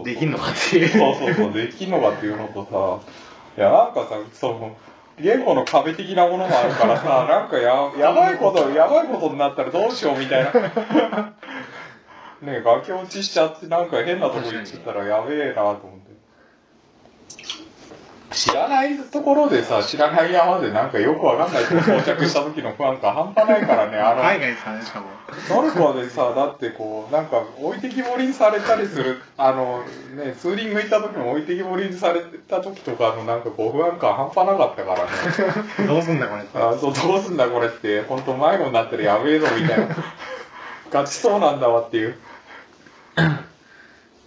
[0.05, 0.89] できんのかっていう。
[0.89, 3.13] そうそうそうできんのかっていうのとさ
[3.57, 4.77] いや、なんかさ、その、
[5.19, 10.53] 言語の壁的なものもあるからさ、 なんかややばいこと、やばいことになったらどうしようみたいな。
[12.43, 16.16] ね崖落ちしちゃってなんか変なとこ行っちゃったらやべえなと思って。
[18.31, 25.07] 知らないところでさ、知らない山でなんかよくわかんないとこ到着した時の不安感半端ないからね、あの、海外ですからね、しかも。
[25.49, 29.85] トルコでさ、だってこう、なんか置いてきぼりにされたりする、あの
[30.15, 35.87] ね、ツーリング行った時も置いてきぼりにされた時とかのなんかこう不安感半端なかったからね。
[35.87, 36.59] どうすんだこれって。
[36.59, 39.97] あそうどうすんだこれって、本当迷子になったらやべえぞみたいな。
[40.91, 42.17] ガチそうなんだわっていう。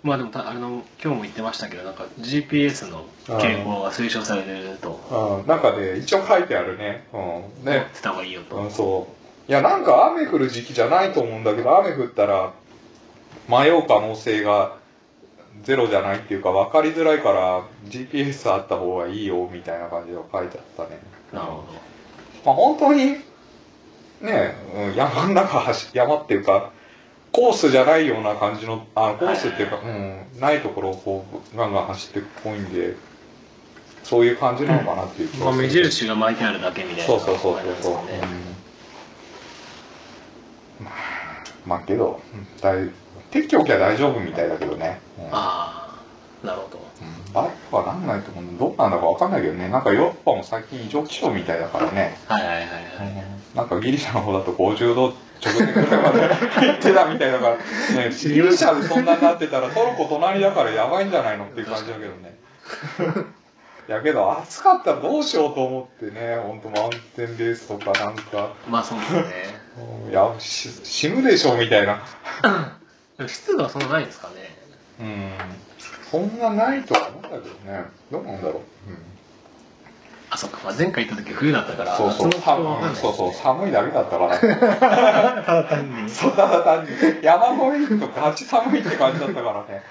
[0.04, 7.06] まあでもた、あの、今日も言ってましたけど、なんか GPS の傾向が推奨されてると、うん、なんかね、一応書いてあるね。
[7.14, 7.66] うん。
[7.66, 7.88] ね。
[7.94, 8.56] てた方がいいよと。
[8.56, 9.08] うん、そ
[9.48, 9.52] う。
[9.52, 12.54] いや、なんか雨降る時期じゃないと思うんだけど、雨降ったら
[13.50, 14.78] 迷う可能性が
[15.64, 21.00] ゼロじゃないっていうか、分かりづらいから GPS あった方がいいよみたいな感じで書いてあったね。
[21.34, 21.64] なるほ
[22.46, 23.18] まあ本当に、
[24.22, 26.72] ね、うん山の中走、山っていうか、
[27.32, 32.96] コースじゃないような感じの、あコースっていうか、うん、ないところをこう、ガンガン走っていくっぽいんで、
[34.04, 35.46] そういう感じなのかなっていう気ど。
[35.46, 35.68] まあ、がする。
[35.68, 37.04] 目印が巻いてあるだけみたいな。
[37.06, 38.00] そうそうそうそうそう、うん。
[40.86, 40.94] まあ
[41.66, 42.90] まあけどうん大
[43.32, 45.26] 撤去きゃ大丈夫みたいだけどね、うん。
[45.32, 46.02] あ
[46.44, 46.80] あ、なるほど。
[46.80, 47.34] うん。
[47.34, 49.70] 大丈夫はなんないと思うどうなんだかわかんないけどね。
[49.70, 52.68] なんかヨーロッパも最近異常気象みたいだからね、はいはいはいはい。
[53.54, 56.22] なんかギリシャの方だと50度直前ぐらいまで
[56.68, 62.38] 行ってたみたいだから、ね、ギリシャでそんなになってたらトルコ隣だからやばいんじゃないのっていう感じだけどね。
[63.88, 68.54] いやけど暑かったらどうしようと思ってね本当マウンテンレースとかなんか。
[68.68, 69.24] まあそうですね。
[70.12, 72.04] いやし死ぬでしょみたいな。
[73.28, 74.56] 湿度はそんなないんですかね。
[75.00, 75.32] うん。
[76.12, 77.86] そんなないとは思うんだけどね。
[78.12, 79.09] どうなんだろう、うん
[80.32, 80.60] あ、そっか。
[80.64, 82.30] まあ、前回行った時冬だったから、そうそう。
[82.30, 83.34] 夏の気候わかんない、そうそう。
[83.34, 84.38] 寒いだけだったから。
[84.40, 86.10] ただ単に。
[86.10, 86.90] そうただ単に。
[87.24, 89.84] 山越え行くとガチ寒いって感じだったからね。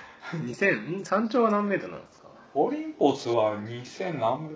[0.44, 2.28] 2000、ん山頂は何メートルなんですか？
[2.54, 4.50] オリンポスは2000何メ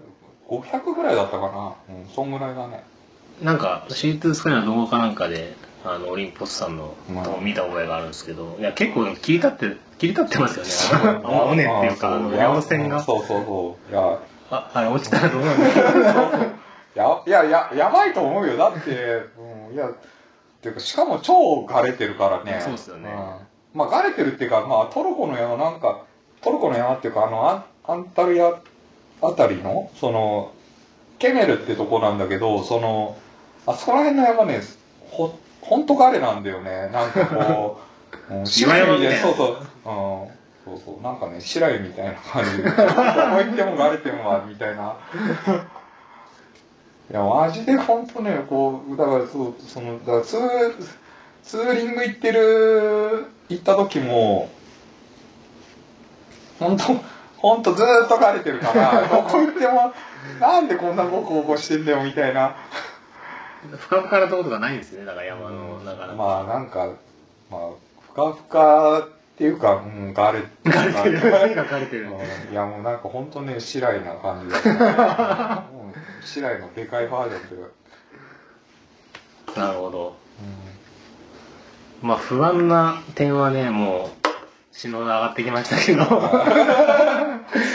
[0.48, 1.72] 500ぐらいだったかな。
[1.88, 2.84] うんそんぐらいだね。
[3.40, 10.64] なんか、C2 スカイの動画かなんかで、あの、オリンポスさんのとこ見た覚えがあるんですけど、いや、結構切り立って、切り立ってますよ
[11.00, 11.20] ね。
[11.24, 13.02] あの尾根っていうか、あの、稜線が。
[13.02, 13.92] そうそうそう。
[13.92, 14.18] いや
[14.52, 16.52] あ、あれ落ちたらどうなんだろう。
[16.94, 18.56] やいやややばいと思うよ。
[18.56, 18.90] だって、
[19.70, 19.92] うん、いやっ
[20.60, 22.60] ていうかしかも超がれてるからね。
[22.62, 23.10] そうっすよね。
[23.10, 23.78] うん。
[23.78, 26.02] まあがれてるっていうかまあトルコの山なんか
[26.42, 28.52] トルコの山っていうかあのアンアンタルヤ
[29.22, 30.52] あたりのその
[31.18, 33.16] ケメルってとこなんだけどその
[33.66, 34.60] あそこら辺の山ね
[35.10, 36.90] ほほんとがれなんだよね。
[36.92, 37.80] なんかこ
[38.30, 39.90] う、 うん、白いみたいなそうそう、う
[40.26, 44.96] ん、そうそうなんかね白いみたいな感じでどこ行っても枯れてるわみたいな
[47.10, 50.74] いや、マジで本当ね、こう、だからそう、その、だからツー、
[51.42, 54.48] ツーリング行ってる、行った時も、
[56.58, 56.84] 本当
[57.36, 59.92] 本当ずーっと枯れてるから、どこ行っても、
[60.40, 62.56] なんでこんなボコボコしてんだよ、みたいな。
[63.76, 66.14] ふかふかなところとかないんですね、だから山の、なかなか。
[66.14, 66.92] まあ、なんか、
[67.50, 67.60] まあ、
[68.00, 70.72] ふかふかっていうか、うん、枯れてる。
[70.72, 71.30] 枯れてる。
[71.32, 72.04] 何が枯れてる。
[72.04, 72.08] う
[72.50, 75.68] んいや、もうなんか本当ね、白いな感じだね。
[75.72, 75.92] う ん
[76.24, 77.64] 白いのでかいバージョンっていう
[79.54, 79.60] か。
[79.60, 80.16] なるほど。
[80.40, 84.28] うんまあ不安な点はね、もう、
[84.72, 86.02] 篠田上がってきましたけど。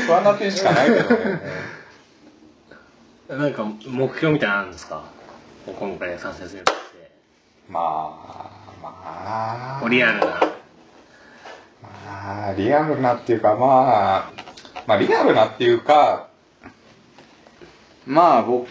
[0.05, 1.41] 不安な点しかないけどね。
[3.29, 5.03] なんか目標みたいなのあるんですか？
[5.79, 7.11] 今回参戦するとして。
[7.69, 7.83] まあ、
[8.83, 9.89] まあ。
[9.89, 10.39] リアルな。
[12.47, 14.31] まあ、リアルなっていうか、まあ、
[14.87, 16.29] まあ、リアルなっていうか、
[18.05, 18.69] まあ、僕、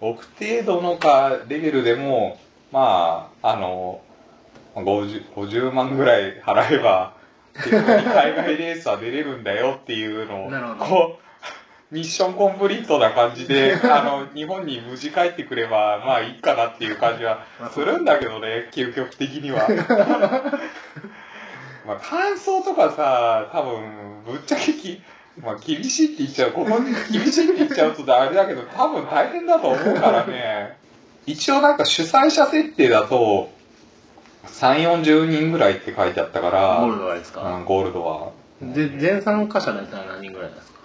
[0.00, 2.38] 僕程度のか、レベルでも、
[2.70, 4.00] まあ、あの、
[4.76, 7.16] 50, 50万ぐらい払えば、
[7.54, 11.18] 海外レースは出れるんだよっていうのを、こ
[11.90, 19.66] う、ミッションコンプリートな感じで、 あの、日本に無事帰ってくれば、まあいいかなっていう感じはするんだけどね、究極的には。
[21.86, 25.00] まあ感想とかさ、多分、ぶっちゃけき、
[25.42, 30.76] まあ厳しいって言っちゃう、ここに厳しいって言っちゃうとあれだけど、多分大変だと思うからね。
[31.26, 33.50] 一応なんか主催者設定だと、
[34.46, 38.30] 3、40人ぐらいって書いてあったから、ゴールドはですか、うん、ゴールドは。
[38.62, 40.78] で、全参加者だったら何人ぐらいですか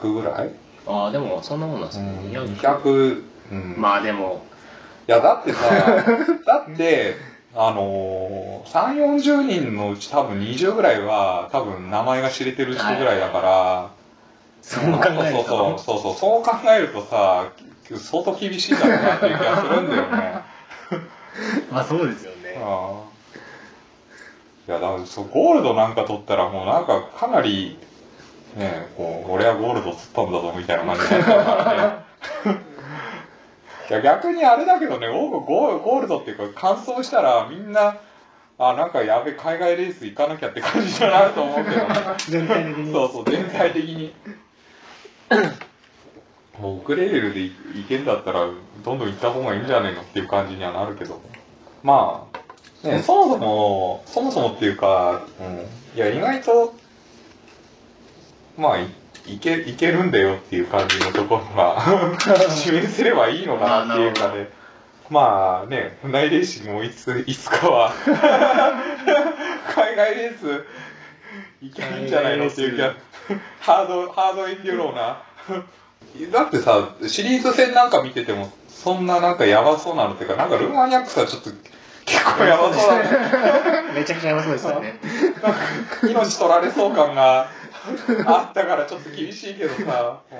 [0.00, 0.50] ？200ぐらい？
[0.86, 2.08] ああ、でもそんなもんなんですうね。
[2.10, 3.74] ん、200 200、うん。
[3.78, 4.44] まあでも、
[5.06, 5.60] いや、だってさ、
[6.46, 7.14] だって、
[7.56, 13.90] あのー、3、40人のうち多分20ぐらいは、多分名前が知れてる人ぐらいだから、
[14.60, 15.78] そう考えると。
[15.78, 17.52] そうそうそうそう、そう考えるとさ、
[17.96, 20.40] 相当厳しいんだろうなっていう気がするんだよね。
[21.70, 22.56] まあそうですよね。
[24.66, 27.78] いや、だからそう、ゴールドなんか取ったらもうなんかかなり、
[28.56, 32.60] ねこう、俺はゴールド釣ったんだぞみたいな感じになっちゃうからね。
[33.90, 37.98] いや、逆にあれだけどね、僕ゴーゴールドっていうか完走したらみんな、
[38.58, 41.86] あ、なんかやべ、海外レース行かなきゃって感じになると思うけどね。
[42.28, 42.92] 全体的に。
[42.92, 44.14] そうそう、全体的に。
[46.60, 47.52] もうウクレレルで行
[47.88, 48.46] けんだったら、
[48.84, 51.20] どんどん行った方がいいんじゃねえのっていう感じにはなるけど。
[51.82, 55.66] まあ、ね、そもそも、そもそもっていうか、うん、
[55.96, 56.74] いや、意外と、
[58.56, 58.78] まあ、
[59.26, 61.82] いいけ、いけるんだよっていう感じのところが、
[62.50, 64.50] 示せればいいのかなっていうかね。
[65.10, 67.92] まあね、船井レーシングもいつ、いつかは、
[69.74, 70.64] 海外レース、
[71.62, 72.94] いけるんじゃないのっていう気が、
[73.60, 75.18] ハード、ハードエンデュローな。
[76.30, 81.50] だってさ、シリーズ戦なんか見てても、そんななんかやばそうなのっていうか、なんかルーマニアックスはちょっと
[82.04, 83.08] 結構やばそうだね。
[83.94, 85.00] めちゃくちゃやばそうでしたね。
[86.02, 87.48] 命取られそう感が
[88.26, 90.38] あったからちょっと厳しいけどさ、うん。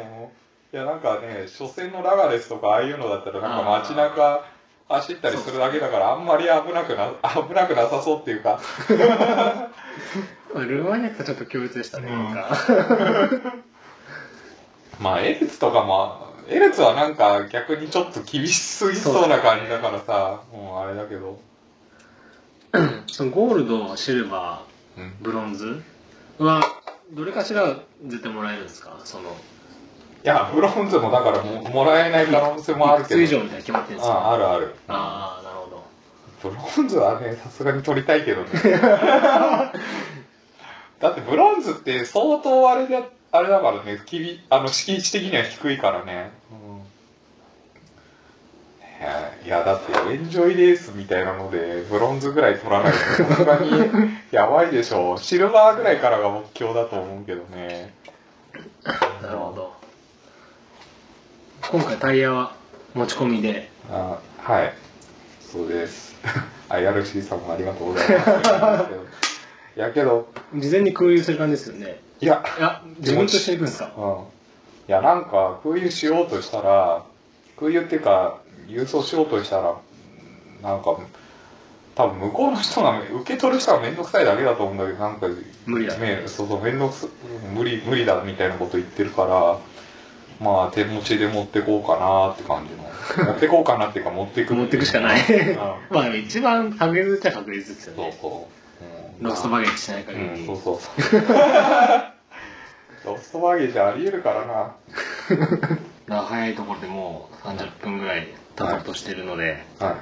[0.72, 4.44] いやなんかね、初戦のラガレスとかああいうのだったらなんか街中
[4.88, 8.60] 走ったりするだけだからあんまり危なくな、危なくなさそうっていうか。
[10.54, 12.24] ルーマニアックスはちょっと強烈でしたね、うん。
[12.24, 12.56] なんか。
[15.00, 21.38] まあエルツとかも、エルツはなんか逆にちょっと厳しすぎそうな感じだからさ、もうあれだけど。
[23.06, 25.14] そのゴールド、シルバー、うん。
[25.20, 25.82] ブロンズ
[26.38, 26.60] は、
[27.12, 27.76] どれかしら
[28.06, 28.96] 絶対もらえるんですか？
[29.04, 29.32] その、い
[30.24, 33.20] や、ブロンズもだからももらえない可能性もあるけど。
[33.20, 34.14] いくつ以上みたいな決まってるんですか？
[34.16, 34.74] ああるある。
[34.88, 35.84] ああ、なるほど。
[36.50, 38.48] ブロンズはね、さすがに取りたいけどね。
[41.00, 43.02] だってブロンズって相当あれだ、
[43.32, 46.30] あれだからね、きびあの敷地的には低いからね。
[49.44, 53.70] いや、だってエンジョイレースみたいなので、ブロンズぐらい取らないとさすがに
[54.30, 55.18] やばいでしょ。
[55.18, 57.92] シルバーぐらいからが目標だと思うけどね。
[59.22, 59.74] なるほど。
[61.70, 62.54] 今回タイヤは
[62.94, 64.74] 持ち込みで、あはい。
[65.52, 66.14] そうです。
[66.68, 68.90] IRC さんもありがとうございます。
[69.76, 72.00] いやけど、事前に空輸する感じですよね。
[72.20, 73.90] いや、いや、自分として行くんですか？
[73.96, 74.04] うん。
[74.12, 74.12] い
[74.86, 77.02] や、なんか、空輸しようとしたら、
[77.58, 79.76] 空輸っていうか、郵送しようとしたら、
[80.62, 80.98] なんか、
[81.94, 85.28] 多分向こうの人が、受け取る人がめんどくさいだけだと思うんだけど、なんか、
[85.66, 87.06] 無理だね、そうそう、めんどくさ、
[87.54, 89.58] 無理、無理だみたいなこと言ってるから、
[90.40, 92.84] まあ、手持ちで持ってこうかなって感じの。
[93.32, 95.56] 持ってこうかなっていうか、持ってく持ってくしかないうん。
[95.90, 98.16] まあ一番確実っちゃ確実ですよね。
[98.20, 98.40] そうそう。
[98.40, 100.24] うんロストバゲージしない限り。
[100.26, 101.20] うん、そうそうそう。
[103.06, 104.74] ロストバゲージあり得るからな。
[106.08, 109.96] 早いところでもう30分ぐらい経とうとしてるので、は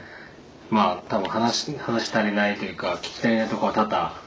[0.71, 4.23] まあ多分話話し足りないというか聞き足りないところは多々。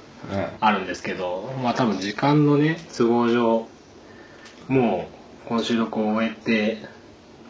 [0.60, 3.68] あるんですけど、まあ多分時間のね、都合上、
[4.68, 5.08] も
[5.46, 6.78] うこの収録を終えて、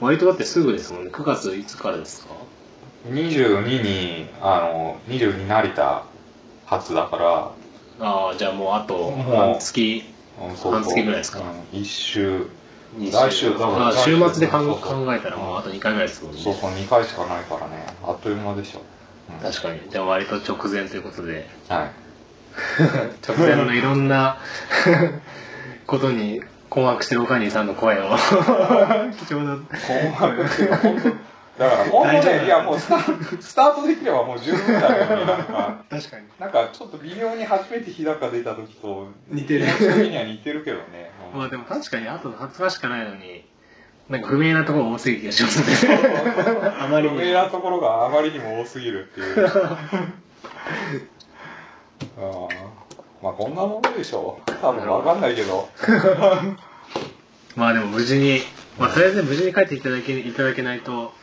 [0.01, 1.09] 割とだってすぐですもんね。
[1.11, 2.33] 9月いつからですか
[3.07, 6.03] ？22に、あの、22成田
[6.65, 7.51] 初だから、
[8.05, 10.03] ああ、じゃあもうあと半月、
[10.37, 11.39] 半月ぐらいですか？
[11.39, 12.47] うん一週、二
[12.97, 14.79] 来週だから週末で考
[15.13, 16.41] えたらもうあと2回ぐらいですもんね。
[16.41, 17.85] そうそう、2回しかないからね。
[18.03, 18.79] あっという間でしょ。
[18.79, 18.85] うん
[19.39, 19.81] 確かに。
[19.89, 21.91] じゃあ割と直前ということで、はい。
[23.27, 24.37] 直前のいろんな
[25.87, 28.15] ことに困惑してるおかにさんの声を
[29.27, 31.09] 貴重な困惑っていうか、本当
[31.57, 32.99] だから本当ね、いやもうスタ
[33.41, 35.85] スタートできればもう十分だけどね、なんか。
[35.89, 41.11] 確かになんかちょっと微妙に初めて日高出た時と似てる気持ち的には似てるけどね。
[41.33, 43.45] うんまあでも確かにあと20日しかないのに
[44.09, 45.99] なんか不明なところ多すぎる気がしますね
[46.79, 49.47] あまりに不明なところがあまりにも多すぎるっていう。
[52.17, 52.49] あー
[53.23, 54.51] まあこんなもんでしょう。
[54.61, 55.69] 多分わかんないけど。
[57.55, 58.41] まあでも無事に、
[58.77, 61.13] まあ、とりあえず無事に帰っていただけいただけないと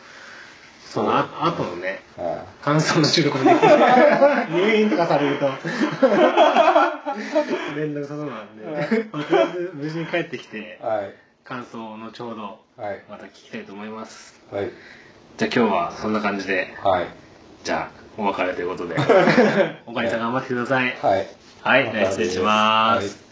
[0.93, 5.49] そのあ後のねうん感想の収録もできない入院とかされると
[7.75, 11.13] 面倒くさそうなんで、まあ、とりあえず無事に帰ってきてはい。
[11.43, 13.03] 感想を後ほどはい。
[13.09, 14.69] また聞きたいと思いますはい。
[15.37, 17.07] じゃあ今日はそんな感じではい。
[17.63, 18.95] じゃあお別れということで
[19.87, 21.27] おかりさん頑張ってくださいはい。
[21.63, 23.05] はい、失礼します。
[23.07, 23.22] はい